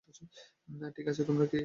[0.95, 1.59] ঠিক আছে, তোমরা কে?